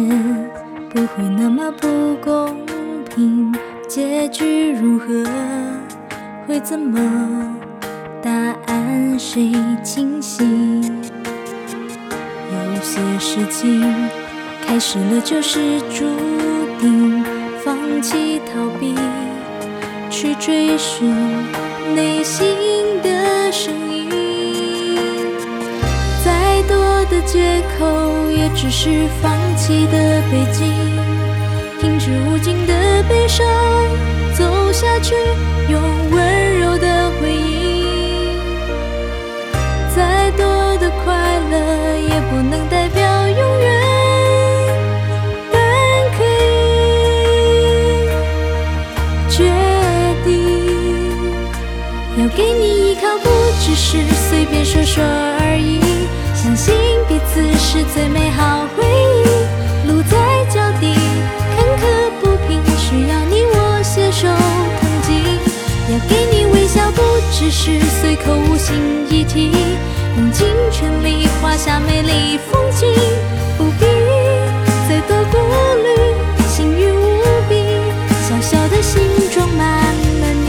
[0.00, 2.64] 不会那么不公
[3.14, 3.54] 平，
[3.86, 5.06] 结局如何
[6.46, 6.98] 会怎么？
[8.22, 8.30] 答
[8.66, 9.52] 案谁
[9.82, 10.44] 清晰？
[12.52, 13.82] 有些事情
[14.66, 16.06] 开始了就是注
[16.80, 17.22] 定，
[17.62, 18.94] 放弃逃避，
[20.08, 21.14] 去追寻
[21.94, 22.46] 内心
[23.02, 24.01] 的声音。
[27.32, 30.70] 借口，也只是放弃的背景。
[31.80, 33.46] 停止无尽的悲伤，
[34.34, 35.14] 走下去，
[35.70, 35.80] 用
[36.10, 38.36] 温柔的回应。
[39.96, 41.14] 再多的快
[41.50, 41.56] 乐，
[42.06, 43.66] 也不能代表永远。
[45.50, 45.58] 但
[46.18, 48.12] 可以
[49.30, 49.50] 决
[50.22, 50.28] 定，
[52.18, 53.24] 要给你依靠，不
[53.58, 55.02] 只是随便说说
[55.40, 55.80] 而已。
[70.72, 72.88] 全力画下美丽风景，
[73.58, 73.84] 不必
[74.88, 75.36] 再多顾
[75.82, 75.88] 虑，
[76.48, 77.52] 幸运无比，
[78.26, 79.66] 小小的心装满
[80.20, 80.46] 了你。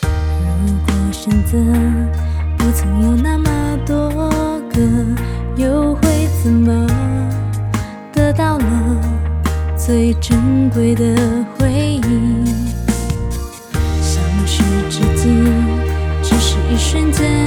[0.00, 1.52] 如果选择
[2.56, 4.30] 不曾有那么多
[4.72, 4.80] 个，
[5.56, 6.86] 又会怎么
[8.12, 8.64] 得到了
[9.76, 11.04] 最珍贵的
[11.58, 12.08] 回忆？
[14.00, 15.03] 相识之际，只是一
[16.84, 17.43] 瞬间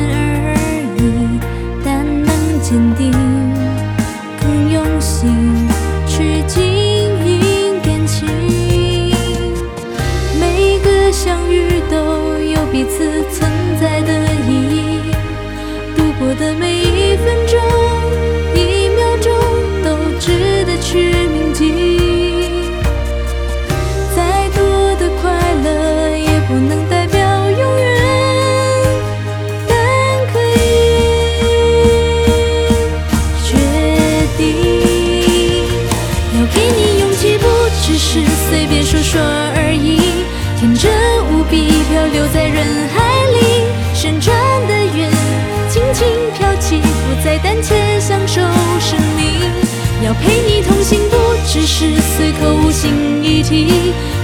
[50.22, 53.68] 陪你同行，不只是随口无心一提，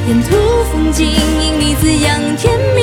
[0.07, 2.82] 沿途风景因你滋养甜蜜。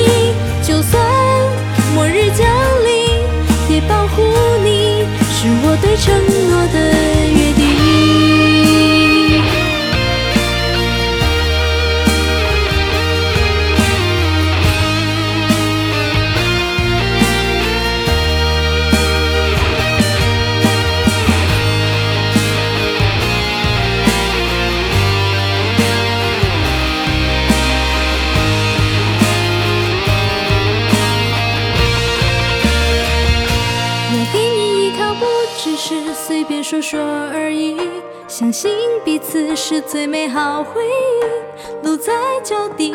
[35.13, 35.25] 不
[35.57, 36.99] 只是随便说说
[37.33, 37.77] 而已。
[38.27, 38.71] 相信
[39.03, 41.85] 彼此是最美好回忆。
[41.85, 42.13] 路在
[42.43, 42.91] 脚底，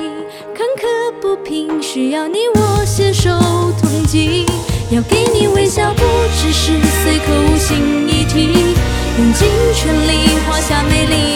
[0.54, 3.30] 坎坷不平，需要你我携手
[3.80, 4.46] 同进。
[4.90, 6.02] 要给你微笑，不
[6.36, 6.72] 只是
[7.02, 8.74] 随口无心一提，
[9.18, 11.35] 用尽全力画下美丽